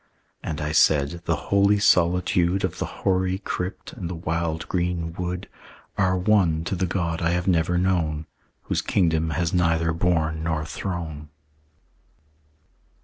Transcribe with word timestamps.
And 0.41 0.59
I 0.61 0.71
said, 0.71 1.21
"The 1.25 1.35
holy 1.35 1.77
solitude 1.77 2.63
Of 2.63 2.79
the 2.79 2.87
hoary 3.05 3.37
crypt 3.37 3.93
and 3.93 4.09
the 4.09 4.15
wild 4.15 4.67
green 4.67 5.13
wood 5.13 5.47
"Are 5.95 6.17
one 6.17 6.63
to 6.63 6.75
the 6.75 6.87
God 6.87 7.21
I 7.21 7.29
have 7.33 7.47
never 7.47 7.77
known, 7.77 8.25
Whose 8.63 8.81
kingdom 8.81 9.29
has 9.29 9.53
neither 9.53 9.93
bourn 9.93 10.41
nor 10.41 10.65
throne." 10.65 11.29